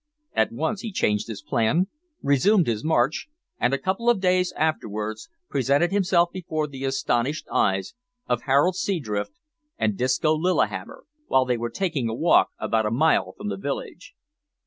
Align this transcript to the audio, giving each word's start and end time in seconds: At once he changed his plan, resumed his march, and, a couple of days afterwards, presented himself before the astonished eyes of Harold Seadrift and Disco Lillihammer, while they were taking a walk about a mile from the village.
At 0.33 0.51
once 0.51 0.81
he 0.81 0.91
changed 0.91 1.27
his 1.27 1.43
plan, 1.43 1.85
resumed 2.23 2.65
his 2.65 2.83
march, 2.83 3.27
and, 3.59 3.71
a 3.71 3.77
couple 3.77 4.09
of 4.09 4.19
days 4.19 4.51
afterwards, 4.57 5.29
presented 5.47 5.91
himself 5.91 6.31
before 6.33 6.65
the 6.65 6.85
astonished 6.85 7.45
eyes 7.51 7.93
of 8.27 8.41
Harold 8.47 8.75
Seadrift 8.75 9.33
and 9.77 9.95
Disco 9.95 10.35
Lillihammer, 10.35 11.03
while 11.27 11.45
they 11.45 11.55
were 11.57 11.69
taking 11.69 12.09
a 12.09 12.15
walk 12.15 12.49
about 12.57 12.87
a 12.87 12.89
mile 12.89 13.35
from 13.37 13.49
the 13.49 13.57
village. 13.57 14.15